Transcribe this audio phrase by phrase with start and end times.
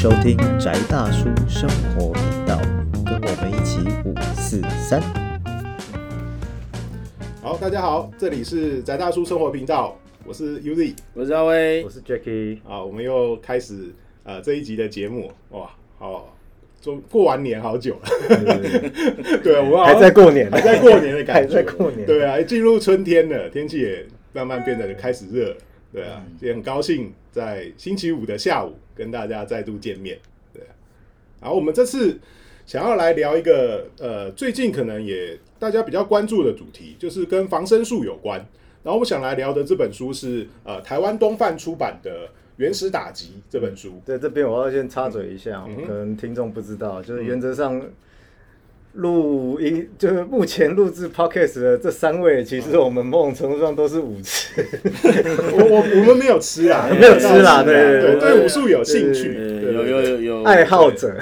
[0.00, 2.56] 收听宅大叔生活频道，
[3.04, 5.02] 跟我们一起五四三。
[7.42, 11.82] 好，大家好，这里是宅大叔生活频道，我是 Uzi 我是阿威。
[11.82, 13.92] 我，是 Jacky，啊，我们又开始
[14.22, 15.68] 呃这一集的节目，哇，
[15.98, 16.32] 好，
[16.80, 17.94] 中过完年好久。
[17.94, 18.58] 了，
[19.42, 22.06] 对，我们还在过年，还在过年的感觉，还在过年。
[22.06, 25.48] 对啊，进入春天了，天气也慢慢变得开始热。
[25.48, 25.56] 了，
[25.92, 26.36] 对啊，嗯。
[26.40, 30.18] 也很高兴在星期五的下午跟大家再度见面，
[30.52, 30.74] 对啊，
[31.40, 32.18] 然后我们这次
[32.66, 38.44] 想要来聊一个呃最近可能也大家比较关注的主题，就是跟防身术有关。
[38.82, 44.00] 然后我们想来聊的这本书是呃台湾东贩出版的《原始打击》这本书。
[44.04, 47.80] 在，这边我要先插嘴一下，嗯可能听众不知道，就是原则上
[48.94, 54.52] 录音，就是目前录制 podcast 的这三位，其实我们某种程度上都是舞痴，
[55.52, 59.28] 我我我们没有吃啊，没有吃啦对对对，对对武术有兴趣，
[59.86, 60.42] 有有有有。
[60.44, 61.14] 爱好者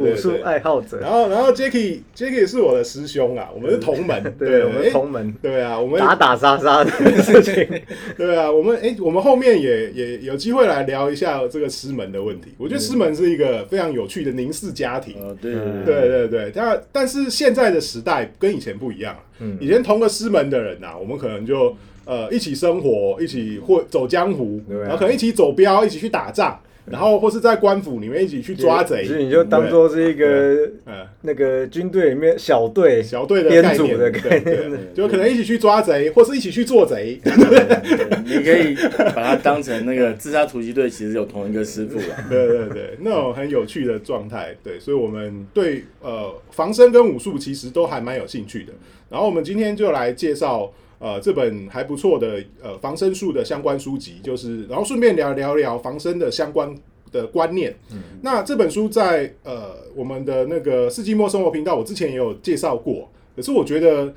[0.00, 0.98] 武术爱好者。
[0.98, 5.32] 然，后然后 Jacky Jacky 是我的师兄啊，我们是同门，对，我们诶同门。
[5.42, 6.90] 对啊，我们打打杀杀的
[7.22, 7.82] 事情，
[8.16, 12.54] 对啊，我们哎、我们后面也也有机会来聊一下这个师门的问题。
[12.58, 15.16] 我觉得师门是一个非常有趣的凝视家庭。
[15.20, 19.56] 呃，对对对对对，但但是现在的时代跟以前不一样啊嗯。
[19.60, 24.74] 以前同个师门的人呐、啊，我们可能就呃一起生活，一起或走江湖，啊。
[24.82, 26.58] 然后可能一起走镖，一起去打仗，
[26.90, 37.18] 然后或是在官府里面一起去抓贼所以你就当做是一个嗯，那个军队里面小队小队的编，组的概对念对，就可能一起去抓贼，或是一起去做贼。
[37.24, 38.76] 对，你可以
[39.14, 42.24] 把它当成那个 自杀突击队，其实有同一个师傅啦。
[42.30, 48.72] 对对对，那种很有趣的状态，对，所以我们对呃防身跟武术其实都还蛮有兴趣的。
[49.10, 56.74] 然后我们今天就来介绍呃这本还不错的呃防身术的相关书籍，就是然后顺便聊聊聊防身的相关
[57.12, 57.74] 的观念。
[58.22, 64.14] 那这本书在呃我们的那个世纪末生活频道，我之前也有介绍过，可是我觉得。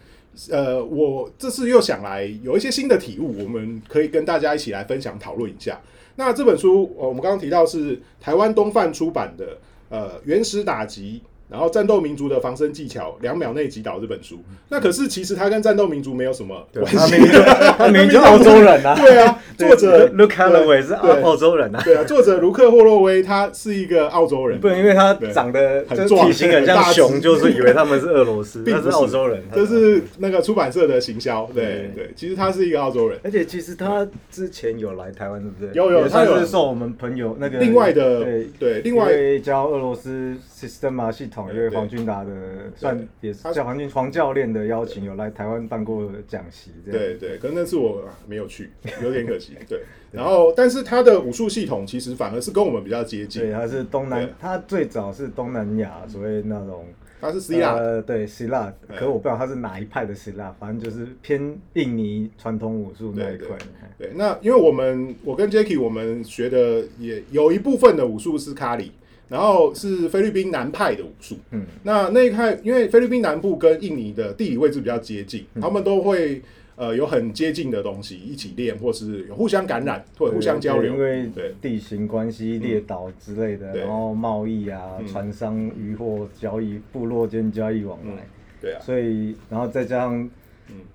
[0.51, 5.81] 呃，我这次又想来有一些新的体悟，我们可以跟大家一起来分享讨论一下。
[6.15, 9.57] 那这本书，呃我们刚刚提到是台湾东贩出版的，
[9.89, 14.39] 呃，《原始打击》，然后战斗民族的防身技巧，两秒内击倒这本书。
[14.69, 16.99] 那可是其实他跟战斗民族没有什么对关系。
[17.17, 31.49] 他明明就他明明就澳洲人啊，对啊，作者 Luke Holloway 是对澳澳洲人啊，对啊，作者卢克霍洛威他是一个澳洲人，不能因为他对长得很壮体型很像大熊，就是以为他们是俄罗斯， 他并不是澳洲人，这是那个出版社的行销。
[31.53, 33.19] 对对对，其实他是一个澳洲人。
[33.23, 35.69] 而且其实他之前有来台湾，对不对？
[35.73, 40.35] 有有他有是受我们朋友那个另外的对对，另外教俄罗斯
[40.67, 42.31] Systema 系统，一对位黄俊达的，
[42.75, 48.69] 算也是他叫黄俊黄教练的邀请，有来台湾办过讲习，这样对对，可能那次我没有去，
[49.01, 49.53] 有点可惜。
[49.67, 49.81] 对，
[50.11, 56.85] 然后但是他的武术系统其实反而是跟我们比较接近对，近，他是东南，他最早是东南亚所谓那种
[57.21, 63.57] 他是希腊，呃，对希腊，对可我不知道他是哪一派的希腊，反正就是偏印尼传统武术那一对块。
[63.97, 68.93] 对，那因为我们我跟 Jacky 我们学的也有一部分的武术是卡里，
[69.29, 71.37] 然后是菲律宾南派的武术。
[71.51, 75.61] 嗯，那那一派因为菲律宾南部跟印尼的地理位置比较接近，嗯。
[75.61, 76.41] 他们都会
[76.75, 80.93] 呃有很接近的东西一起练，或是有互相感染或者互相交流。
[80.93, 81.53] 因为对。
[81.61, 88.27] 地形关系、列岛之类的，然后贸易啊、嗯船商、渔货交易、部落间交易往来，
[88.59, 90.29] 对啊，所以然后再加上。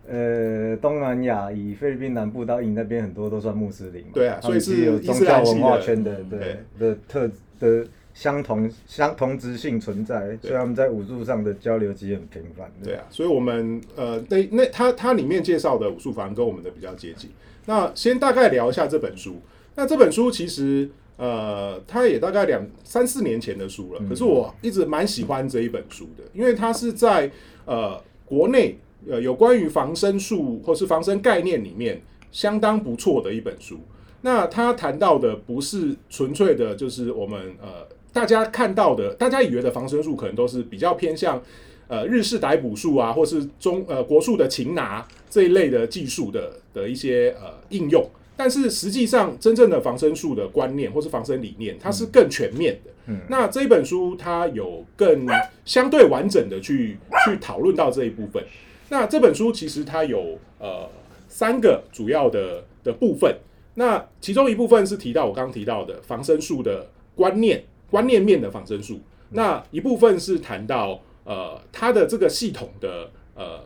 [0.08, 7.28] 呃，东南亚以菲律宾南部到印尼那边很多都算穆斯林嘛，对啊所以是有宗教文化圈的对的特
[7.58, 12.70] 的相同相同质性存在，所以他们在武术上的交流其实很频繁。
[12.82, 17.28] 对啊，所以我们呃，那那他他里面介绍的武术反而跟我们的比较接近。
[17.66, 19.36] 那先大概聊一下这本书。
[19.74, 27.28] 那这本书其实呃，它也大概两三四年前的书了，可是我一直蛮喜欢这一本书的，因为它是在
[27.64, 28.78] 呃国内
[29.10, 33.80] 呃有关于防身术或是防身概念里面相当不错的一本书。
[34.22, 41.42] 那他谈到的不是纯粹的，就是我们呃大家看到的，大家以为的防身术可能都是比较偏向
[41.88, 48.08] 呃日式逮捕术啊，或是中呃国术的擒拿这一类的技术的的一些呃应用。
[48.36, 52.90] 但是实际上，真正的防身术的观念或是防身理念，它是更全面的。
[53.06, 55.26] 嗯那这一本书它有更
[55.64, 56.96] 相对完整的去
[57.26, 58.42] 去讨论到这一部分。
[58.88, 60.88] 那这本书其实它有呃
[61.28, 63.36] 三个主要的的部分。
[63.74, 67.62] 那其中一部分是提到我刚刚提到的防身术的观念，
[67.94, 69.00] 观念面的仿生术。
[69.30, 73.60] 那一部分是谈到呃它的这个系统的呃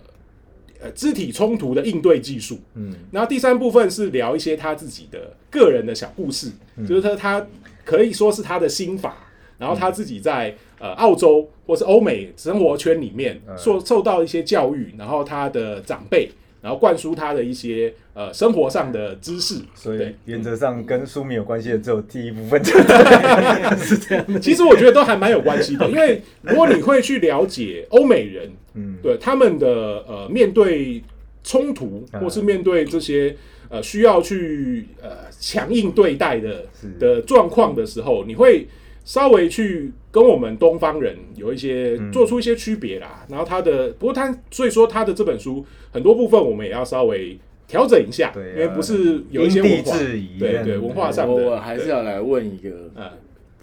[0.82, 2.58] 呃肢体冲突的应对技术。
[2.74, 6.52] 嗯，然后第三部分是聊一些他自己的个人的小故事，
[6.86, 7.46] 就是他他
[7.86, 9.16] 可以说是他的心法，
[9.56, 16.30] 然后他自己在呃澳洲或是欧美生活圈里面嗯受受到一些教育，然后他的长辈。
[16.60, 22.62] 然后灌输他的一些呃生活上的知识，所以原则上跟书名有关系的只有第一部分，
[23.78, 24.32] 是这样。
[24.32, 24.40] 的。
[24.40, 29.68] 其实我觉得都还蛮有关系的，因为如果你会去了解欧美人，嗯，对他们的
[30.08, 31.02] 呃面对
[31.44, 32.20] 冲突，啊。
[32.20, 33.36] 或是面对这些
[33.68, 36.88] 呃需要去呃强硬对待的是。
[36.98, 38.66] 的状况的时候，你会
[39.08, 43.24] 稍微去跟我们东方人有一些嗯做出一些区别啦。
[43.30, 53.10] 然后他的不过他所以说他的这本书很多部分我们也要稍微调整一下，对啊因为不是有一些因地文化制宜对对文化上的，我我还是要来问一个嗯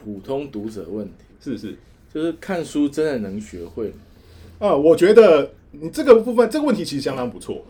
[0.04, 1.76] 普通读者问题，是是。
[2.12, 3.96] 就是看书真的能学会吗？
[4.58, 7.64] 呃，我觉得你这个部分这个问题其实相当不错。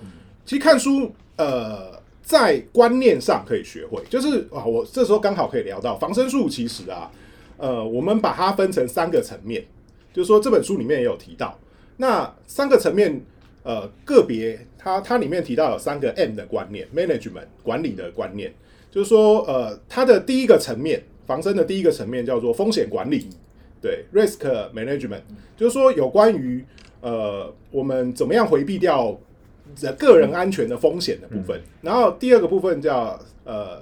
[0.46, 6.48] 其实看书，呃，在观念上可以学会，就是啊，我这时候刚好可以聊到防身术。
[6.48, 7.10] 其实啊，
[7.58, 9.66] 呃，我们把它分成三个层面，
[10.14, 11.58] 就是说这本书里面也有提到，
[11.98, 13.22] 那三个层面，
[13.64, 18.54] 呃，个别它它里面提到有三个 M 的观念，management 管理的观念，
[18.92, 23.30] 就是说，呃，它的第一个层面，防身的第一个层面叫做风险管理，
[23.82, 24.40] 对，risk
[24.74, 25.22] management，
[25.56, 26.64] 就是说有关于
[27.02, 29.18] 呃我们怎么样回避掉
[29.76, 31.60] 这个人安全的风险的部分。
[31.82, 33.82] 然后第二个部分叫呃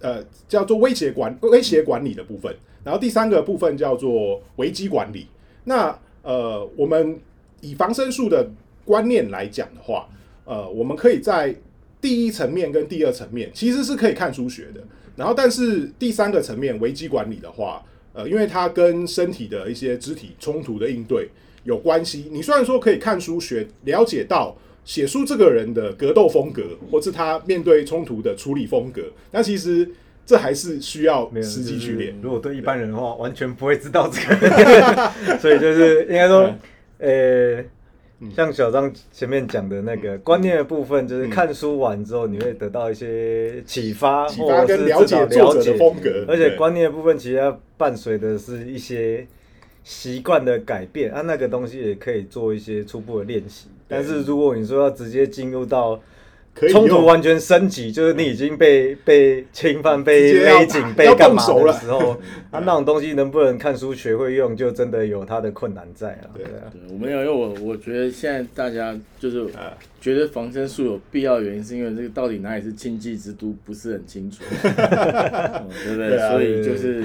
[0.00, 2.54] 呃叫做威胁管威胁管理的部分。
[2.84, 5.26] 然后第三个部分叫做危机管理。
[5.64, 7.18] 那呃我们
[7.60, 8.50] 以防身术的
[8.84, 10.08] 观念来讲的话，
[10.44, 11.54] 呃我们可以在
[12.00, 14.80] 第一层面跟第二层面其实是可以看书学的。
[15.16, 17.84] 然后但是第三个层面危机管理的话，
[18.14, 21.28] 呃，因为它跟身体的一些肢体冲突的应对
[21.64, 22.28] 有关系。
[22.30, 29.86] 你虽然说可以看书学了解到写书这个人的格斗风格，或是他面对冲突的处理风格，但其实
[30.30, 32.10] 这还是需要实际去练。
[32.12, 35.10] 就是如果对一般人的话，完全不会知道这个，
[35.42, 36.54] 所以就是应该说，
[36.98, 37.64] 呃，
[38.36, 49.26] 像小张前面讲的那个观念的部分，就是看书完之后，你会得到一些启发，启发或者是跟了解作者的风格而且观念的部分其实要伴随的是一些
[49.82, 53.66] 习惯的改变，啊，那个东西也可以做一些初步的练习。
[53.88, 56.00] 但是如果你说要直接进入到
[56.54, 62.10] 可以冲突完全升级，就是你已经被被侵犯、被勒紧被干嘛的时候，
[62.50, 66.30] 啊，那种东西能不能看书学会用，就真的有它的困难在啊。
[66.34, 69.76] 对对啊，对，我没有，因为我我觉得现在大家就是啊。
[70.00, 76.18] 觉得防身术有必要原因，是因为这个到底哪里是禁忌之都不是很清楚，嗯 对不对？
[76.30, 77.04] 所以就是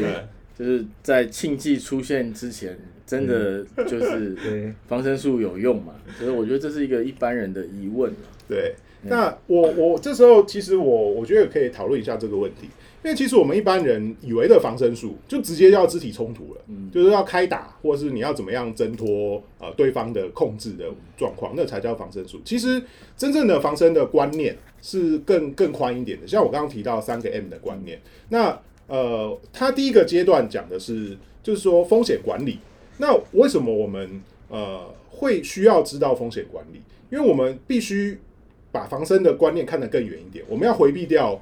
[0.57, 2.73] 就是在禁忌出现之前，
[3.05, 4.71] 真的就是 对。
[4.87, 5.93] 防身术有用嘛？
[6.17, 8.17] 所以我觉得这是一个一般人的疑问嘛
[8.47, 8.73] 对，
[9.07, 12.67] 那我我这时候其实我我觉得可以讨论一下这个问题，
[13.03, 16.61] 因为其实我们一般人以为的防身术就直接要肢体冲突了，
[16.91, 20.85] 就是要开打，或者是你要怎么样挣脱呃对方的控制的
[21.15, 22.41] 状况，那才叫防身术。
[22.43, 22.81] 其实
[23.15, 27.99] 真正的防身的观念是更更宽一点的，像我刚刚提到三个 M 的观念，
[28.29, 32.59] 那呃，他第一个阶段讲的是就是说风险管理。
[32.97, 36.81] 那为什么我们呃会需要知道风险管理？
[37.11, 38.17] 因为我们必须
[38.75, 41.41] 把防身的观念看得更远一点，我们要回避掉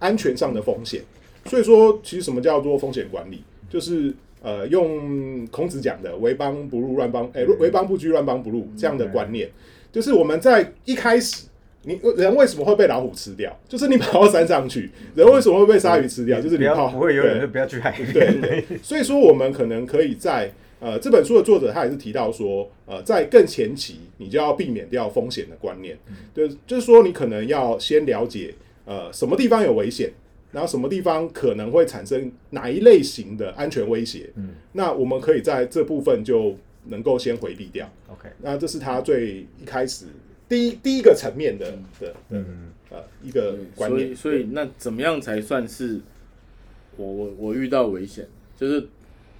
[0.00, 1.00] 安全上的风险。
[1.46, 3.44] 所以说，其实什么叫做风险管理？
[3.70, 4.12] 就是
[4.42, 9.48] 呃，用孔子讲的“为邦不入，乱邦”哎，为邦不居，乱邦不入这样的观念，
[9.92, 11.46] 就是我们在一开始。
[11.86, 13.54] 你人为什么会被老虎吃掉？
[13.68, 16.40] 就是你跑到山上去，人为什么会被鲨鱼吃掉？
[16.40, 18.40] 就是不你跑要不会游泳就不要去海对边。
[18.40, 20.50] 对，所以说我们可能可以在
[20.84, 25.98] 呃这本书的作者他也是提到说，呃，在更前期你就要避免掉风险的观念，
[26.34, 30.12] 对，就是说你可能要先了解呃什么地方有危险，
[30.52, 37.90] 然后什么地方可能会产生哪一类型的安全威胁，嗯那我们可以在这部分就能够先回避掉。
[38.12, 40.04] OK，那这是他最一开始
[40.46, 45.98] 第一第一个层面的的的嗯，呃一个观念所以，所以那怎么样才算是
[46.96, 48.28] 我我我遇到危险？
[48.56, 48.86] 就是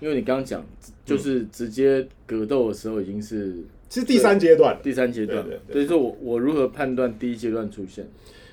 [0.00, 0.64] 因为你刚刚讲，
[1.04, 3.56] 就是直接格斗的时候已经是
[3.88, 4.78] 是第三阶段。
[4.82, 5.42] 第三阶段。
[5.42, 5.72] 对对，对。
[5.74, 8.06] 所以说我我如何判断第一阶段出现？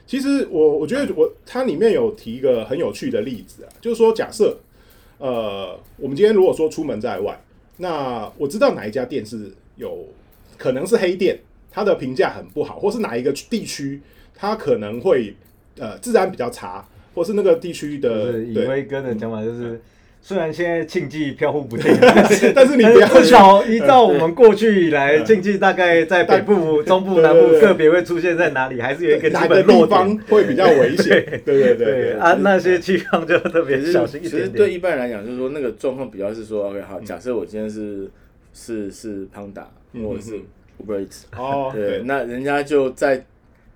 [0.06, 4.58] 其实我我觉得我它里面有提一个很有趣的例子啊，就是说假设
[5.20, 7.42] 呃我们今天如果说出门在外，
[7.78, 10.08] 那我知道哪一家店是有
[10.58, 11.40] 可能是黑店，
[11.72, 14.02] 它的评价很不好，或是哪一个地区
[14.36, 15.34] 它可能会
[15.78, 19.80] 呃治安比较差，或是那个地区的是以对威哥的讲法就是，
[20.24, 21.92] 虽然现在庆忌飘忽不定，
[22.54, 30.28] 但是你不要至少依照我们过去以来，庆忌大概在北部、中部、南部个别会出现在哪里，还是有一个基本落地方点。
[30.30, 31.42] 会比较危险？
[31.44, 34.58] 对对对对啊，那些地方就特别小心一其实点点。
[34.58, 38.08] 对一般人来讲，就是说那个状况比较是说，OK，好，假设我今天是
[38.54, 40.44] 是是胖达嗯或者是嗯
[40.86, 43.26] Uber Eats，哦，对，对，那人家就在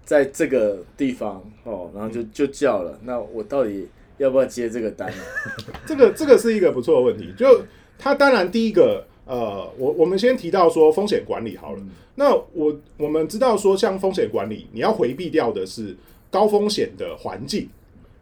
[0.03, 3.87] 在这个地方哦，然后就就叫了，那我到底
[4.17, 5.11] 要不要接这个单？
[5.85, 7.33] 这个这个是一个不错的问题。
[7.37, 7.63] 就
[7.97, 11.79] 它当然第一个，呃，我我们先提到说风险管理好了。
[12.15, 15.95] 那我我们知道说，像风险管理，你要回避掉的是
[16.29, 17.69] 高风险的环境，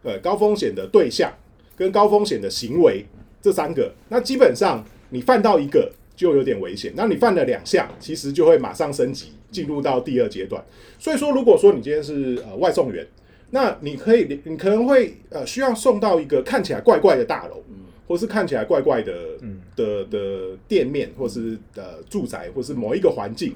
[0.01, 1.31] 呃，高风险的对象
[1.75, 3.05] 跟高风险的行为
[3.41, 3.93] 这三个。
[4.09, 10.63] 那基本上你犯到一个就有点危险，那你犯了两项，其实就会马上升级进入到第二阶段。
[10.97, 13.05] 所以说，如果说你今天是呃外送员，
[13.55, 17.61] 那你可以，你可能会呃需要送到一个看起来怪怪的大楼，
[18.07, 19.13] 或是看起来怪怪的
[19.75, 23.55] 的的店面，或是呃住宅，或是某一个环境。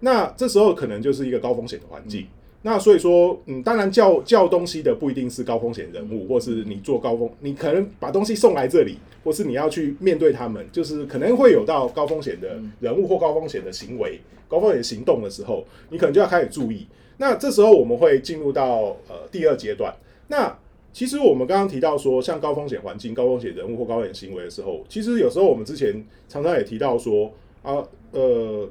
[0.00, 2.26] 那这时候可能就是一个高风险的环境。
[2.60, 16.86] 那所以说，嗯，当然叫叫东西的不一定是高风险人物，或是你做高风，你可能把东西送来这里，或是你要去面对他们，就是可能会有到高风险的人物或高风险的行为、高风险行动的时候，你可能就要开始注意。
[17.20, 19.94] 那这时候我们会进入到呃第二阶段。
[20.28, 20.56] 那
[20.90, 27.30] 其实我们刚刚提到说，像高风险环境、高风险人物或高风险行为的时候，其实有时候我们之前常常也提到说
[27.62, 28.66] 啊，呃，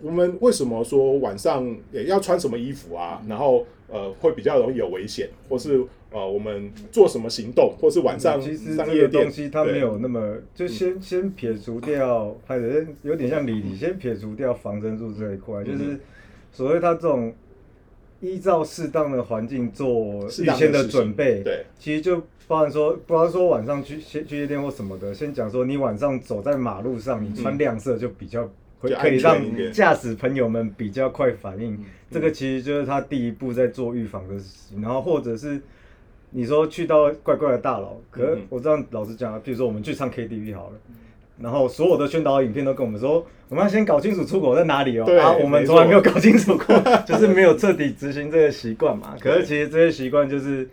[0.00, 3.22] 我们为什么说晚上也要穿什么衣服啊？
[3.28, 12.62] 然后呃会比较容易有危险，或是呃我们做什么行动，或是晚上其实商业店这个东西它对没有那么，就先先撇除掉，还有
[13.02, 16.00] 有点像理理，先撇除掉防身术这一块，就是
[16.50, 17.32] 所谓它这种
[18.20, 28.50] 依照适当的环境做适预先的准备，对，其实就包含说，不包含说晚上去去去夜店或什么的，先讲说你晚上走在马路上，你穿亮色就比较
[28.80, 29.40] 可以让
[29.72, 31.82] 驾驶朋友们比较快反应。
[32.10, 35.60] 这个其实就是他第一步在做预防的事情，然后或者是
[36.30, 40.76] 你说去到怪怪的大佬，可我这样老实讲啊，比如说我们去唱 KTV 好了。
[41.40, 45.04] 然后所有的宣导影片都跟我们说，我们要先搞清楚出口在哪里哦。
[45.06, 49.16] 对啊，我们从来没有搞清楚过， 就是没有彻底执行这个习惯嘛。
[49.18, 50.68] 可是其实这些习惯就是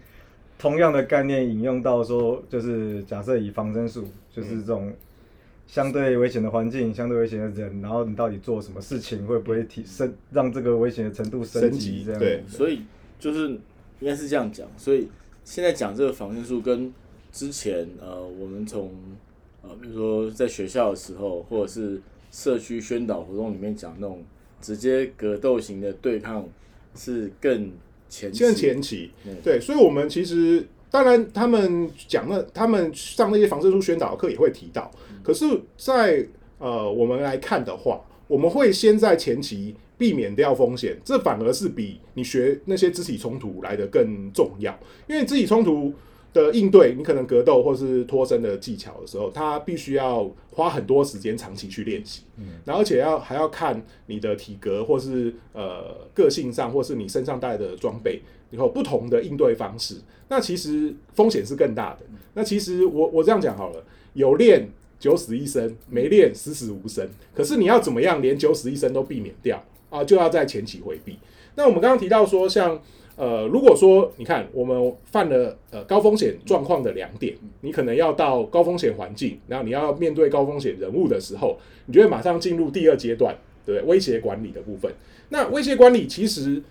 [0.59, 4.91] 同样的概念引用到说，就是假设以防身术，就是这种
[5.67, 11.71] 相对危险的环境、相对危险的人，然后你到底做什么事情，会不会提升让这个危险的程度升？
[11.71, 12.81] 级这样对所以
[13.19, 13.50] 就是
[14.00, 15.07] 应该是这样讲，所以
[15.43, 16.93] 现在讲这个防身术跟
[17.31, 18.91] 之前呃我们从
[19.61, 24.23] 呃比如说在学校的时候，或者是社区宣导活动里面讲那种
[24.61, 26.47] 直接格斗型的对抗
[26.95, 27.71] 是更
[28.09, 29.11] 前期更前期。
[29.25, 34.91] 嗯，对，所以我们其实当然他们讲那他们上那些防身术宣导课也会提到，
[35.23, 35.45] 可是
[35.77, 36.25] 在，
[36.59, 45.93] 呃我们来看的话，我们会先在前期避免掉风险，这反而是比你学那些肢体冲突来的更重要，因为肢体冲突。
[46.38, 59.96] 的应对，你可能格斗或是脱身的技巧的时候，他必须要花很多时间长期去练习，嗯然后而且要还要看你的体格或是呃个性上，或是你身上带的装备，以后不同的应对方式，
[60.29, 62.06] 那其实风险是更大的。
[62.34, 67.10] 那其实我我这样讲好了，有练九死一生，没练死死无生。
[67.34, 70.03] 可是你要怎么样连九死一生都避免掉啊？
[70.03, 71.17] 就要在前期回避。
[71.56, 72.79] 那我们刚刚提到说，像
[73.17, 81.57] 呃，如果说你看我们犯了呃高风险状况的两点，你可能要到高风险环境，然后你要面对高风险人物的时候，
[81.88, 83.81] 你就会马上进入第二阶段，对？
[83.81, 84.93] 威胁管理的部分。
[85.29, 86.62] 那威胁管理其实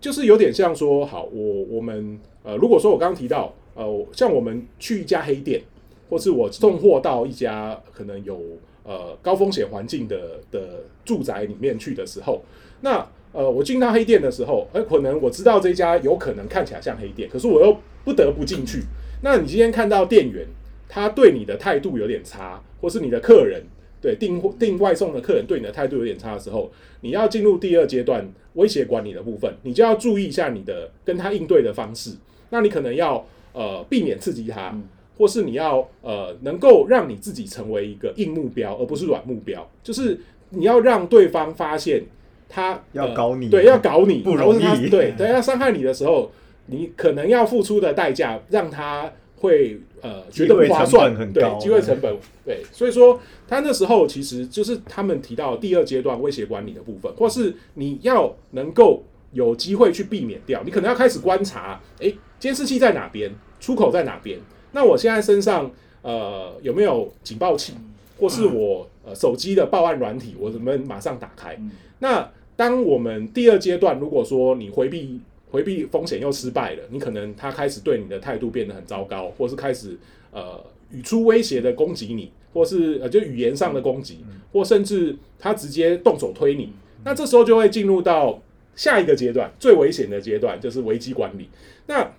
[0.00, 5.60] 就是有点像说，好，我我们呃，如果说我刚刚提到呃，像我们去一家黑店，
[6.08, 8.40] 或是我送货到一家可能有
[8.84, 12.40] 呃高风险环境的的住宅里面去的时候，
[12.82, 18.82] 那呃，我进到黑店的时候，哎、可能我知道这家有可能看起来像黑店，可是我又不得不进去。
[19.22, 20.46] 那你今天看到店员
[20.88, 23.62] 他对你的态度有点差，或是你的客人
[24.00, 26.70] 对订货订外送的客人对你的态度有点差的时候，
[27.02, 32.12] 你要进入第二阶段威胁管理的部分，你就要注意一下你的跟他应对的方式。
[32.50, 34.74] 那你可能要呃避免刺激他，
[35.18, 40.18] 或是你要呃能够让你自己成为一个硬目标，而不是软目标，就是
[40.50, 42.04] 你要让对方发现
[42.48, 43.48] 他要搞你。
[43.48, 44.88] 对，要搞你，不容易。
[44.88, 46.30] 对对，要伤害你的时候，
[46.66, 59.02] 你可能要付出的代价让他会呃觉得不划算，很高机会成本对，所以说他那时候其实就是他们提到第二阶段威胁管理的部分，或是你要能够
[59.32, 64.38] 有机会去避免掉，你可能要开始观察，诶，监视器在哪边，出口在哪边，
[64.72, 65.70] 那我现在身上
[66.02, 67.74] 呃有没有警报器，
[68.18, 71.54] 或是我呃手机的报案软体，我能不能马上打开？
[71.60, 71.70] 嗯。
[72.00, 72.28] 那
[72.58, 79.96] 当我们第二阶段，如果说你回避回避风险又失败了，你可能他开始对你的态度变得很糟糕，或是开始
[80.32, 80.60] 呃
[80.90, 86.72] 语出威胁的攻击你，或是呃就语言上的攻击，或甚至他直接动手推你，
[87.04, 88.42] 那这时候就会进入到
[88.74, 91.48] 下一个阶段，最危险的阶段就是危机管理。
[91.86, 92.12] 那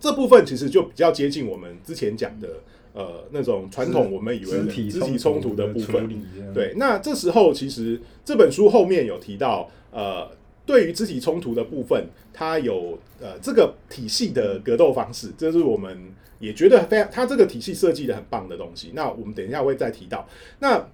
[0.00, 2.48] 这部分其实就比较接近我们之前讲的
[2.92, 6.08] 呃那种传统我们以为的肢体冲突的部分。
[6.52, 10.28] 对，那这时候其实这本书后面有提到，呃，
[10.66, 15.96] 对于肢体冲突的部分，它有呃这个体系的格斗方式，这是我们
[16.38, 18.92] 也觉得非常，它这个体系设计的很棒的东西。
[18.94, 20.26] 那我们等一下会再提到。
[20.58, 20.88] 那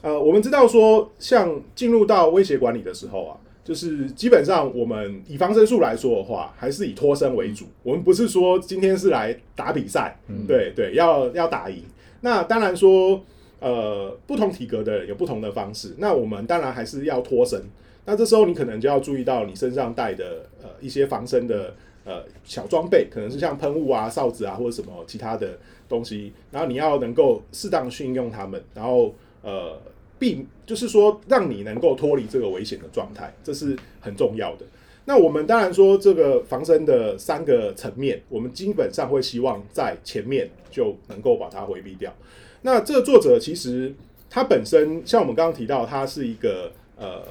[0.00, 3.36] 呃，我们知道说，像进入到威胁管理的时候啊，
[3.68, 7.66] 就是基本上我们以防身术来说的话，还是以脱身为主。
[7.82, 11.82] 我们不是说今天是来打比赛，对对，要要打赢。
[12.22, 13.22] 那当然说，
[13.60, 15.94] 呃，不同体格的人有不同的方式。
[15.98, 17.62] 那我们当然还是要脱身。
[18.06, 21.74] 那这时候你可能就要注意到你身上带的呃一些防身的
[22.06, 25.58] 呃小装备，可能是像喷雾啊、哨子啊或者什么其他的
[25.90, 26.32] 东西。
[26.50, 29.78] 然后你要能够适当训用它们，然后呃
[30.18, 34.66] 避就是说让你能够脱离这个危险的状态，这是很重要的。
[35.04, 42.12] 那我们当然说这个防身的三个层面，我们基本上会希望在前面就能够把它回避掉。
[42.60, 43.94] 那这个作者其实
[44.28, 47.22] 他本身像我们刚刚提到，他是一个呃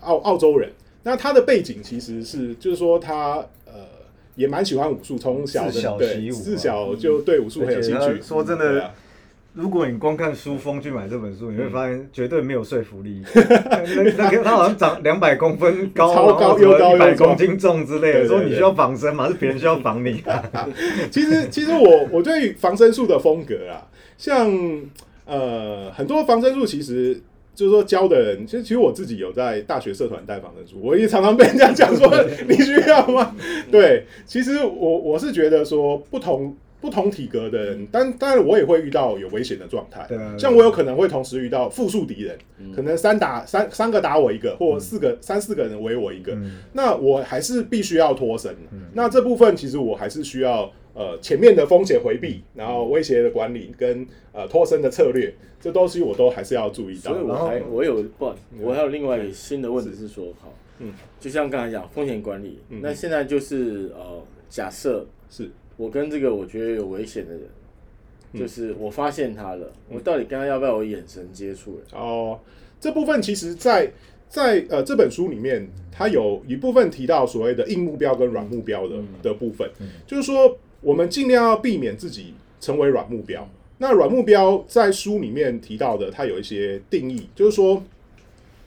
[0.00, 0.70] 澳澳洲人，
[1.02, 3.86] 那他的背景其实是就是说他呃
[4.34, 8.20] 也蛮喜欢武术，从小的对自小就对武术很有兴趣。
[8.20, 8.92] 说真的
[9.54, 13.22] 如果你光看书封去买这本书，你会发现绝对没有说服力。
[13.34, 20.20] 那那个他好像长两百公分高，超高又高一百公斤重之类的，说你需要防身嘛，是别人需要防你。
[21.08, 23.86] 其实，其实我我对防身术的风格啊，
[24.18, 24.50] 像
[25.24, 27.22] 呃很多防身术，其实
[27.54, 32.12] 就是说教的人，其实其实我自己有在大学社团带防身术，我也常常被人家讲说
[32.48, 33.36] 你需要吗？
[33.70, 36.56] 对，其实我我是觉得说不同。
[36.84, 40.04] 不同体格的人，但当然我也会遇到有危险的状态。
[40.06, 42.38] 对啊，像我有可能会同时遇到复数敌人，
[42.76, 46.58] 可能三打三三个打我一个，或四个三四个人围我一个，嗯。
[46.74, 48.54] 那我还是必须要脱身。
[48.92, 57.24] 那这部分其实我还是需要呃前面的风险回避，然后威胁的管理跟呃脱身的策略，这东西我都还是要注意到所以。
[57.24, 58.30] 我然后还我有不，
[58.60, 62.80] 我还有另外一个新的问题是说，好，嗯，就像刚才讲风险管理，嗯。
[62.82, 67.42] 那现在就是呃，假设是我跟这个我觉得有危险的人，
[68.32, 71.98] 嗯就是我发现他了，我到底跟他要不要有眼神接触了？
[71.98, 72.38] 哦，
[72.80, 73.90] 这部分其实在，
[74.28, 79.68] 在呃这本书里面，它有一部分提到所谓的硬目标跟软目标的、的部分，
[80.06, 83.48] 就是说我们尽量要避免自己成为软目标。
[83.78, 87.82] 那软目标在书里面提到的，它有一些定义，就是说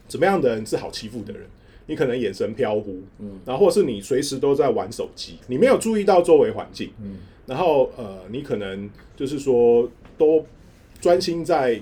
[0.08, 1.44] 怎么样的人是好欺负的人。
[1.88, 10.46] 你可能眼神飘忽，嗯，然后或是你随时都在玩手机，你没有注意到周围环境，嗯，然后呃，你可能就是说都
[11.02, 11.82] 专心在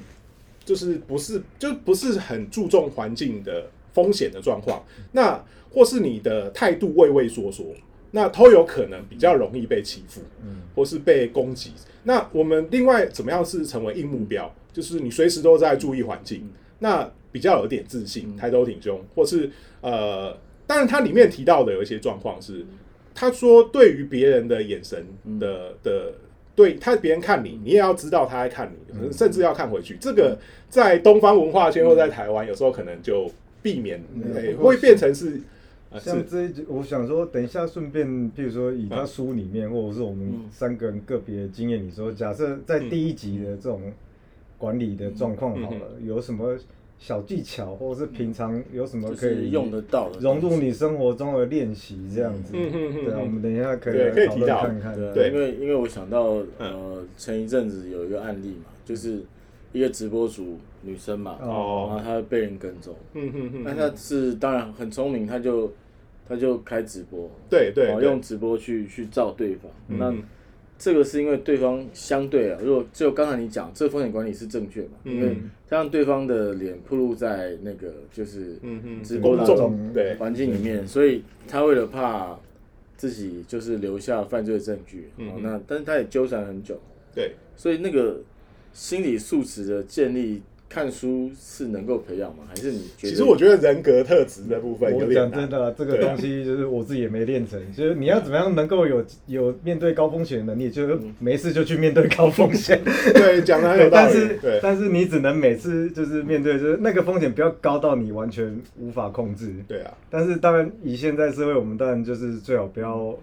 [0.63, 7.65] 就是不是就不是很注重环境的风险的状况，那或是你的态度畏畏缩缩，
[8.11, 11.71] 那都有可能比较容易被欺负，嗯，或是被攻击。
[12.03, 14.53] 那我们另外怎么样是成为硬目标？
[14.71, 16.47] 就是你随时都在注意环境，
[16.79, 20.33] 那比较有点自信，抬头挺胸，或是呃，
[20.65, 22.65] 当然它里面提到的有一些状况是，
[23.13, 25.05] 他说对于别人的眼神
[25.37, 26.13] 的的。
[26.55, 29.97] 对他，别人看你，你也要知道他在看你，甚至要看回去。
[29.99, 33.29] 这个在东方文化圈或在台湾，有时候可能就
[33.61, 34.01] 避免，
[34.33, 35.41] 诶会变成是，
[35.99, 43.91] 像这一集，我想说，等一下顺便，譬如说以他书里面，或者是我们三个人个别的经验你说，假设在第一集的这种
[44.57, 46.57] 管理的状况好了，有什么
[46.97, 52.53] 小技巧，或者是平常有什么可以用得到的融入你生活中的练习这样子。
[52.53, 55.13] 嗯嗯嗯对啊，嗯我们等一下可以可以提到论看看。
[55.13, 59.19] 对因为因为我想到呃，前一阵子有一个案例嘛，就是
[59.73, 65.71] 一个直播主女生嘛，然哦后她被人跟踪，嗯嗯嗯，那她是当然很聪明，她就
[66.27, 69.69] 她就开直播，对对用直播去去照对方。
[69.87, 70.23] 那嗯
[70.77, 74.97] 这个是因为对方相对啊，如果就刚才你讲，这个风险管理是正确嘛？
[75.05, 80.15] 因为他让对方的脸暴露在那个就是嗯嗯直播当中对。
[80.15, 82.37] 环境里面，所以他为了怕
[82.97, 86.79] 自己就是留下犯罪证据，嗯哦，那但是他也纠缠很久，
[87.13, 88.21] 对，所以那个
[88.73, 92.43] 心理素质的建立看书是能够培养吗？
[92.47, 93.09] 还是你觉得？
[93.09, 95.13] 其实我觉得人格特质的部分有我。
[95.13, 102.81] 讲真的啦，这个东西就是我自己也没练成，就是你要怎么样能够有有面对高风险的能力，就是没事就去面对高风险。
[103.13, 104.11] 对，讲的很有，道理。
[104.11, 109.53] 但是对，但是你只能每次就是面对，就是那个风险不要高到你完全无法控制。
[109.67, 113.17] 对啊，但是当然，以现在社会，我们当然就是最好不要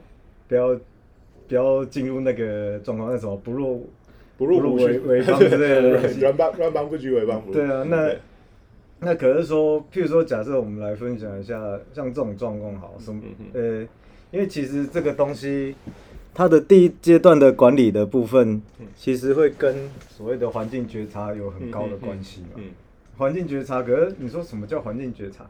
[0.49, 0.79] 不要
[1.49, 3.91] 不要进入那个状况，那什么不入
[4.37, 6.21] 不入虎须，为为帮之类的东西。
[6.21, 7.55] 乱帮乱帮不居，为帮不入。
[7.55, 8.14] 对啊，那
[9.01, 11.61] 那可是说，譬如说，假设我们来分享一下，
[11.92, 13.88] 像这种状况好，什么嗯呃，
[14.31, 15.75] 因为其实这个东西，
[16.33, 22.49] 它的第一阶段的管理的部分，嗯其实会跟所谓的环境觉察有很高的关系嘛。
[22.57, 22.64] 嗯
[23.18, 25.47] 环境觉察，可是你说什么叫环境觉察？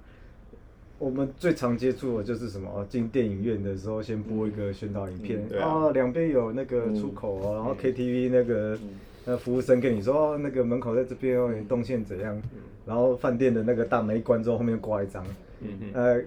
[1.03, 2.71] 我们最常接触的就是什么？
[2.73, 5.89] 哦进电影院的时候，先播一个宣导影片啊。
[5.89, 8.79] 啊，两边有那个出口哦，然后 KTV 那个
[9.25, 12.41] 那服务生跟你说，哦，那个门口在这边哦，你动线怎样？
[12.87, 15.27] 然后饭店的那个大门一关之后，后面挂一张，
[15.61, 16.23] 嗯嗯呃，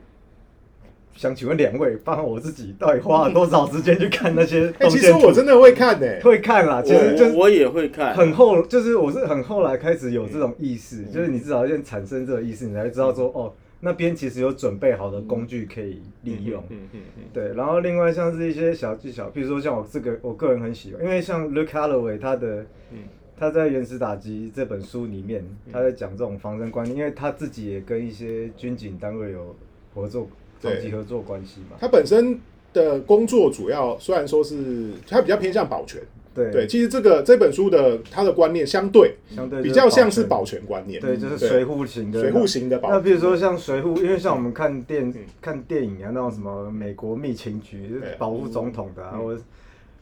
[1.15, 4.97] 想请问两位，包括我自己，到底花了多少时间去看那些 哎，其？
[4.97, 6.05] 实我真的会看呢。
[6.21, 11.13] 会看啦，其实就是我我也会看，很后，就是我是很后来开始有这种意识，嗯。
[11.13, 16.63] 就是你至少先产生这个意识，你才会知道说，哦，那边其实有准备好的工具可以利用。
[16.69, 22.99] 嗯嗯嗯对，然后另外像是一些小技巧，比如说像我这个，我个人很喜欢，因为像 Luke Holloway 他的，嗯
[23.37, 29.53] 他在《原始打击》这本书里面，他在讲这种防身观念，因为他自己也跟一些军警单位有
[29.93, 30.27] 合作、
[30.61, 31.75] 长期合作关系嘛。
[31.77, 32.39] 他本身
[32.71, 36.01] 的工作主要虽然说是他比较偏向保全，
[36.35, 36.51] 对。
[36.51, 45.15] 对，其实这个这本书的他的观念相对相对比较像是保全观念，对，就是水户型的水户型的保那比如说像水户，因为像我们看电、嗯。
[45.41, 49.23] 看电影啊，那种什么美国密情局保护总统的啊，嗯。
[49.23, 49.41] 或者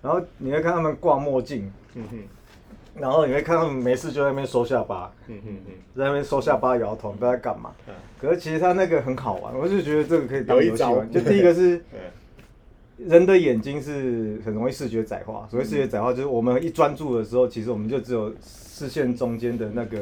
[0.01, 2.17] 然后你会看他们挂墨镜，嗯哼。
[2.99, 7.93] 然后你会看他们没事就在那边收下巴，嗯嗯嗯，在那边收下巴摇头，不知道在干嘛嗯。
[8.21, 11.11] 可是其实他那个很好玩，我就觉得这个可以当游戏玩。
[11.11, 11.99] 就第一个是 对
[13.07, 19.99] 人的眼睛是很容易视觉窄化，所谓视觉窄化就是我们一专注的时候，其实我们就只有视线中间的那个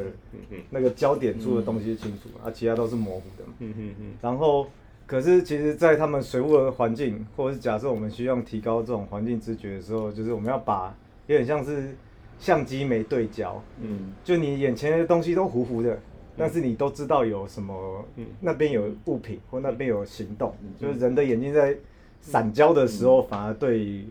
[0.69, 3.53] 那个焦点处的东西是清楚，啊，其他都是模糊的嘛。
[3.59, 4.67] 嗯嗯嗯然后，
[5.05, 10.95] 可是其实，在他们水务的环境，或者是假设我们需要提高这种环境知觉的时候，就是我们要把
[11.27, 11.95] 有点像是
[12.39, 14.13] 相机没对焦，嗯。
[14.23, 15.99] 就你眼前的东西都糊糊的，
[16.37, 18.25] 但是你都知道有什么，嗯。
[18.39, 21.75] 那边有物品或那边有行动，就是人的眼睛在
[22.21, 24.07] 散焦的时候，反而对于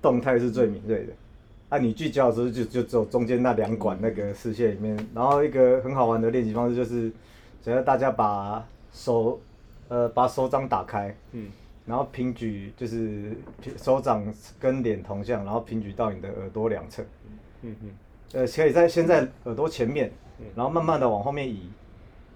[0.00, 1.12] 动态是最敏锐的。
[1.68, 7.12] 啊，你聚焦的时候就就只有中间那两管那个视线里面，然后一个很好玩的练习方式就是，
[7.62, 9.38] 只要大家把手，
[9.88, 11.48] 呃，把手掌打开，嗯。
[11.86, 13.36] 然后平举就是
[13.76, 14.24] 手掌
[14.58, 17.02] 跟脸同向，然后平举到你的耳朵两侧，
[17.62, 17.90] 嗯嗯。
[18.32, 20.10] 呃，可以在先在耳朵前面，
[20.54, 21.70] 然后慢慢的往后面移，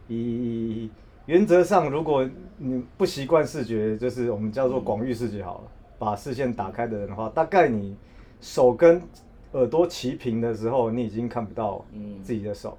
[0.09, 0.90] 移移移。
[1.26, 5.64] 原则上，如果你不习惯视觉，就是我们叫做广域视觉好了，
[5.98, 7.96] 把视线打开的人的话，大概你
[8.40, 9.00] 手跟
[9.52, 12.78] 耳朵齐平的时候，你已经看不到嗯自己的手了。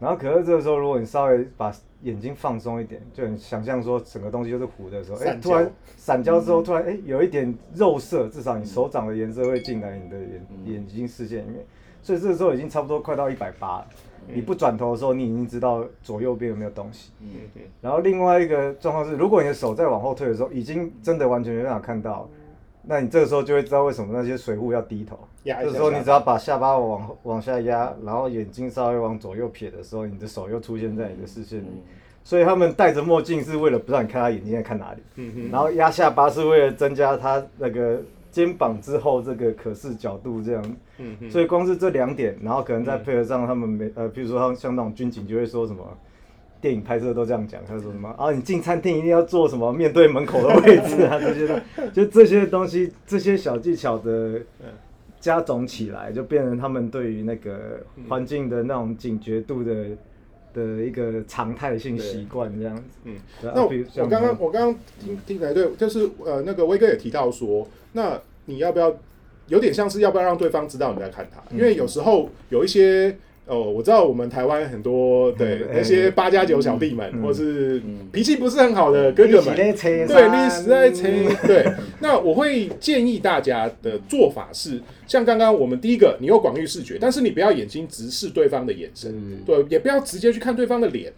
[0.00, 1.70] 然后，可是这个时候，如果你稍微把
[2.02, 11.64] 眼睛放松一点，就很想象说整个东西就是糊的时候，哎、突然散焦之后，突然哎、有一点肉色，至少你手掌的颜色会进来你的眼、眼睛视线里面，
[12.02, 13.86] 所以这个时候已经差不多快到一百八了。
[14.32, 17.10] 你不转头的时候，你已经知道左右边有没有东西。
[17.80, 22.28] 然后另外一个状况是，如果你的手再往后退的时候，已经真的完全没办法看到，
[22.82, 25.18] 那你这个时候就会知道为什么那些水户要低头。
[25.42, 31.82] 这时候你只要把下巴往往下压，然后眼睛稍微往左右撇的时候，你的手又出现在你的视线里。
[32.22, 40.62] 所以他们戴着墨镜是为了不让你看他眼睛在看哪里，然后压下巴是为了增加他那个肩膀之后这个可视角度这样。
[40.98, 45.82] 嗯嗯所以光是这两点，然后可能再配合上他们每呃，比如说他们像那种军警就会说什么，
[46.60, 54.40] 电影拍摄都这样讲，他说什么啊，你进餐厅一定要坐什么面对门口的位置啊，这些的， 就这些东西，这些小技巧的
[55.18, 59.86] 加总起来，就变成他们对于那个环境的那种警觉度的
[60.52, 62.82] 的一个常态性习惯这样子。
[63.04, 68.96] 嗯，那我刚刚我刚刚听听起来对，就是呃那个威哥也提到说，那你要不要
[69.48, 71.40] 有点像是要不要让对方知道你在看他？
[71.50, 71.58] 嗯。
[71.58, 73.16] 因为有时候有一些。
[73.46, 78.08] 哦，我知道我们台湾很多对嗯那些八加九小弟们，嗯或是嗯。
[78.12, 81.26] 脾气不是很好的哥哥们，对对，你实在吹。
[81.48, 81.66] 对，
[81.98, 89.38] 那我会建议大家的做法是，像刚刚我们第一个，你有广域视觉，但是你不要眼睛直视对方的眼神，嗯。
[89.44, 91.12] 对，也不要直接去看对方的脸，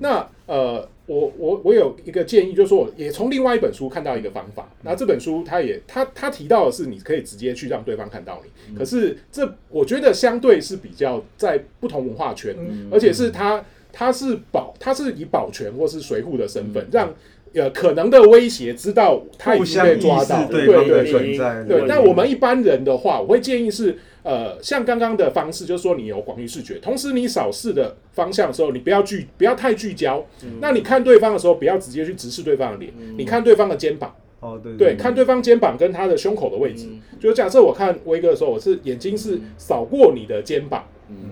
[0.00, 4.70] 那呃，我我我有一个建议，就是说，我也从另外一本书看到一个方法。
[4.82, 8.76] 那这本书它也它它提到的是，你可以直接去让对方看到你。
[8.76, 12.54] 可是这我觉得相对是比较在不同文化圈，
[12.92, 17.12] 而且是它它是保它是以保全或是随护的身份让。
[17.52, 21.64] 呃，可能的威胁知道他已经被抓到，对对存在。
[21.64, 30.24] 对，但我们一般人的话，我会建议是，呃，像刚刚的方式，就是说你有广域视觉，同时你扫视的方向的时候，你不要聚，不要太聚焦。
[30.60, 34.14] 那你看对方的时候，不要直接去直视对方的脸，你看对方的肩膀。
[34.40, 36.88] 哦，对对，看对方肩膀跟他的胸口的位置。
[37.18, 40.84] 就假设我看威哥的时候，我是眼睛是扫过你的肩膀，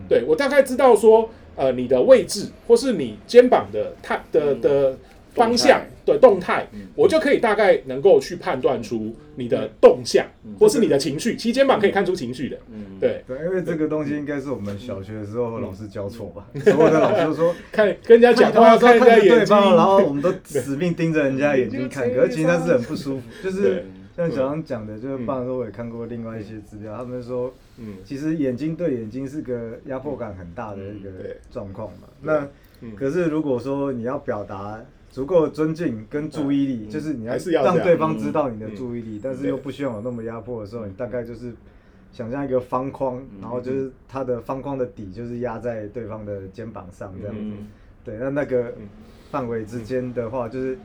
[0.09, 4.99] 对我大概知道说，呃，你的位置或是你肩膀的太的的。
[5.39, 10.27] 方向的动态，我就可以大概能够去判断出你的动向，
[10.59, 11.37] 或是你的情绪。
[11.37, 12.59] 其实肩膀可以看出情绪的，
[13.01, 16.47] 对对，因为这个东西应该是我们小学的时候老师教错吧？
[16.61, 23.23] 所有的老师说 看跟人家讲话要看人家眼睛，然后我们都 死命盯着人家眼睛看，可是其实那是很不舒服。
[23.43, 23.85] 就是
[24.17, 31.11] 像小张讲的，就是爸说我也看过另外一些资料，他们说，嗯，其实眼睛对眼睛是个压迫感很大的一个
[31.51, 32.09] 状况嘛。
[32.23, 32.49] 那
[32.97, 34.81] 可是如果说你要表达。
[35.19, 41.53] 足够尊敬跟注意力，就是你要让对方知道你的注意力，但是又不希望有那么压迫的时候，你大概就是
[42.13, 47.57] 想象一个方框，然后就是它的方框的底就是压在对方的肩膀上这样子。
[48.05, 48.73] 对，那那个
[49.33, 50.79] 范围之间的话，就是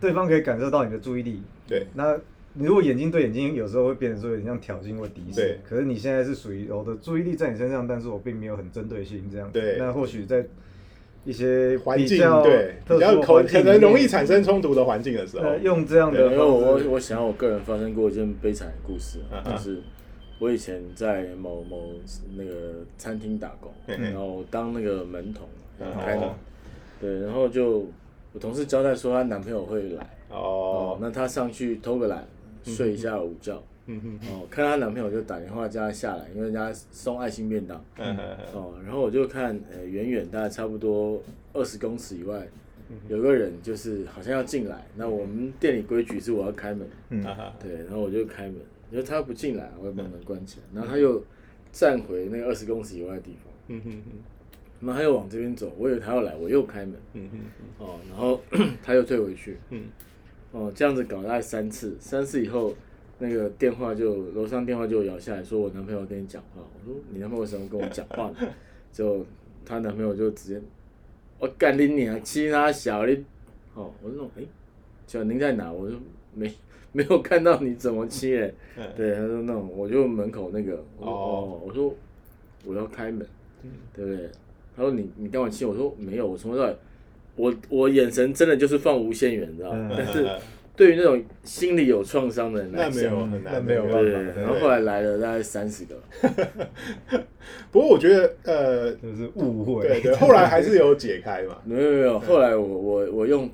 [0.00, 1.42] 对方可以感受到你的注意力。
[1.68, 2.18] 对，那
[2.54, 5.58] 你如果眼睛对眼睛，有时候会变成说有点像挑衅或敌视。
[5.68, 9.50] 可是你现在是属于我的注意力在你身上，但是我并没有很针对性这样。
[9.52, 10.46] 对，那或许在。
[11.26, 16.22] 一些环境对比较可可能容易产生冲突的环境的时候，用这样的。
[16.22, 19.82] 因为我我想我个人发生过一件悲惨的故事，就是
[20.38, 21.90] 我以前在某某
[22.36, 25.48] 那个餐厅打工，然后当那个门童
[26.00, 26.30] 开门，
[27.00, 27.86] 对，然后就
[28.32, 32.24] 我同事交代说她男朋友会来，哦，那她上去偷个懒
[32.62, 33.60] 睡一下午觉。
[33.88, 37.82] 嗯哼，哦，看她男朋友就打电话叫她下来，因为人家送爱心便当。
[37.98, 38.16] 嗯
[38.52, 41.22] 哦，然后我就看，呃，远远大概差不多
[41.52, 42.46] 二十公尺以外，
[43.08, 44.84] 有个人就是好像要进来。
[44.96, 46.88] 那我们店里规矩是我要开门。
[47.10, 47.22] 嗯
[47.62, 48.56] 对，然后我就开门，
[48.90, 50.64] 因为他不进来，我把门关起来。
[50.74, 51.22] 然后他又
[51.70, 53.52] 站回那个二十公尺以外的地方。
[53.68, 54.02] 嗯哼哼。
[54.80, 56.94] 然后他又往这边走，我以为他要来，我又开门。
[57.14, 57.38] 嗯哼。
[57.86, 58.40] 哦，然后
[58.82, 59.58] 他又退回去。
[59.70, 59.84] 嗯。
[60.50, 62.74] 哦，这样子搞大概三次，三次以后。
[63.18, 66.60] 那个电话就楼上电话就摇下来说，我男朋友跟你讲话。
[66.60, 68.48] 我说你男朋友为什么跟我讲话呢？
[68.92, 69.24] 就
[69.64, 70.60] 她男朋友就直接，
[71.38, 73.24] 我干你娘，欺他小你。
[73.74, 74.42] 哦，我说哎，
[75.06, 75.72] 小宁在哪？
[75.72, 75.98] 我说
[76.34, 76.52] 没
[76.92, 78.52] 没有看到你怎么欺诶。
[78.96, 80.84] 对，他说那种我就门口那个。
[80.98, 81.60] 哦。
[81.66, 81.94] 我说
[82.64, 83.26] 我要开门，
[83.94, 84.30] 对不对？
[84.76, 85.66] 他说你你跟我亲？
[85.66, 86.76] 我说没有，我从头到尾，
[87.36, 89.90] 我我眼神真的就是放无限远，你知道吗？
[89.96, 90.28] 但是。
[90.76, 94.40] 对于那种心理有创伤的人来讲，那没有办法。
[94.40, 95.96] 然后后来来了大概三十个。
[97.72, 99.88] 不过我觉得，呃，就是误会。
[99.88, 101.56] 对对，后来还是有解开嘛。
[101.64, 103.50] 没有没有，后来我我我用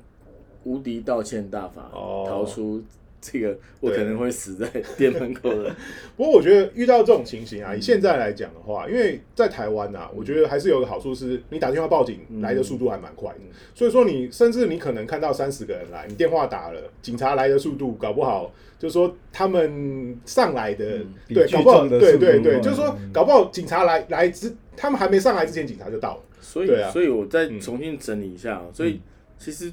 [0.63, 2.83] 无敌道歉大法逃出。
[3.23, 5.73] 这个我可能会死在店门口的。
[6.17, 13.39] 不过我觉得遇到这种情形啊，以现在来讲的话，因为在台湾啊，我觉得还是有个好处是，你打电话报警来的速度还蛮快的。
[13.73, 26.23] 所以说你甚至你可能看到三十个人来，你电话打了，警察来的速度搞不好，就是说他们上来的对，搞不好对对对，就是说搞不好警察来来之，他们还没上来之前，警察就到了。
[26.41, 28.99] 所以啊，所以我再重新整理一下，所以
[29.39, 29.71] 其实。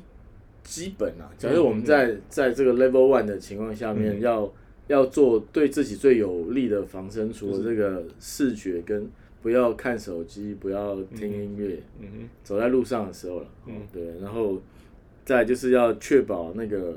[0.62, 4.52] 基本啊，假设我们在在这个 level one 的情况下面，要
[4.86, 9.08] 要做对自己最有利的防身，除了这个视觉跟
[9.42, 14.60] 不要看手机，不要听音乐，嗯，走在路上的时候了，嗯，对，然后
[15.24, 16.96] 再就是要确保那个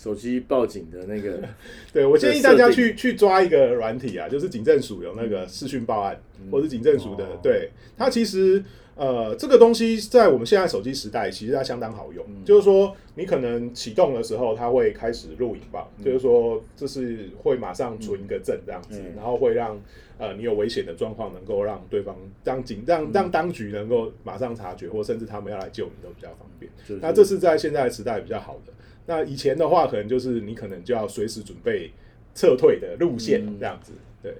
[0.00, 1.40] 手机报警的那个，
[1.92, 6.18] 对我建议大家去去抓一个软体啊，就是警政署有那个视讯报案，
[6.50, 8.62] 或是警政署的，对它其实。
[8.96, 12.22] 呃，这个东西在我们现在手机时代，其实它相当好用。
[12.44, 15.88] 就是说，你可能启动的时候，它会开始录影吧。
[16.04, 19.80] 就是说，这是会马上存一个证这样子，然后会让
[20.20, 26.70] 呃你有危险的状况，能够让对方让警让让当局能够马上察觉，或甚至他们要来救你都比较方便。
[27.00, 28.72] 那这是在现在时代比较好的。
[29.06, 31.90] 那以前的话，可能就是你可能就要随时准备
[32.34, 33.92] 撤退的路线这样子。
[34.22, 34.34] 对。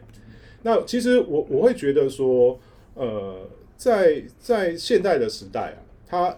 [0.63, 2.61] 那其实我我会觉得说，
[2.95, 3.49] 呃。
[3.81, 6.37] 在在现代的时代啊，它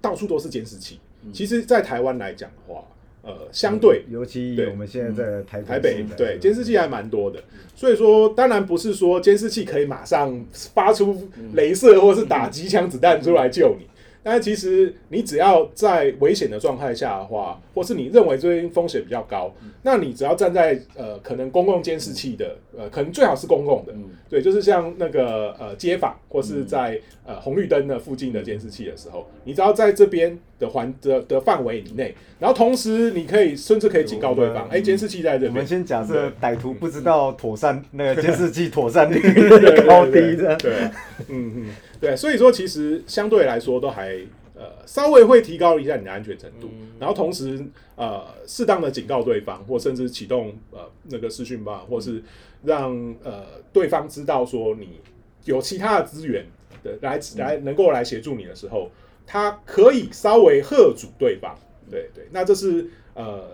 [0.00, 1.00] 到处都是监视器。
[1.32, 2.84] 其实，在台湾来讲的话，
[3.26, 7.42] 呃，相对尤其我们现在在台台北，对监视器还蛮多的。
[7.74, 13.86] 所以说，当然不是说监视器可以马上发出镭射或是打机枪子弹出来救你。
[14.22, 24.04] 但是其实你只要在危险的状态下的话，或是你认为这边风险比较高，那你只要站在呃可能公共监视器的呃，可能最好是公共的，嗯。
[24.30, 35.66] 对，就是像那个呃街坊或是在呃红绿灯的附近的监视器的时候，你只要在这边的环的的范围以内，然后同时你可以甚至可以警告对方，哎，监视器在这边我们。
[35.66, 39.20] 先假设歹徒不知道妥善那个监视器妥善率
[39.86, 40.58] 高低这样。
[40.58, 40.72] 对，
[41.28, 41.66] 嗯嗯，
[42.00, 44.18] 对，所以说其实相对来说都还
[44.56, 47.64] 呃稍微会提高一下你的安全程度，然后同时
[47.94, 52.22] 呃适当的警告对方，或甚至启动呃那个视讯吧，或是
[52.64, 55.00] 让呃对方知道说你
[55.44, 56.46] 有其他的资源
[56.82, 58.90] 的来来能够来协助你的时候，
[59.26, 61.54] 他可以稍微喝阻对方，
[61.90, 63.44] 对对，那这是呃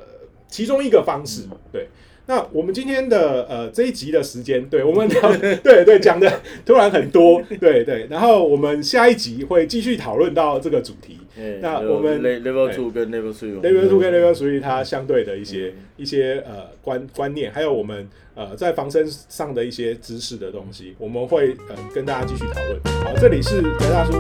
[0.48, 1.88] 其中一个方式，对。
[2.26, 6.32] 那我们今天的呃这一集的时间，对我们聊， 对对讲的
[6.64, 11.18] 突然很多，对对，然后我们下一集会继续讨论到这个主题。
[11.36, 22.78] 哎那我们 level level 哎 two 跟 level three，level two 跟 level three 它相对的一些一些呃观观念，还有我们呃在防身上的一些知识的东西，我们会呃跟大家继续讨论。
[23.02, 24.12] 好，这里是德大叔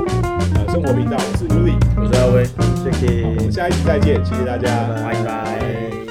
[0.56, 2.44] 呃生活频道，我是 Uli，我是阿威，
[2.82, 3.22] 谢谢。
[3.24, 5.12] 我们下一集再见，谢谢大家，拜。
[5.12, 6.01] 拜拜。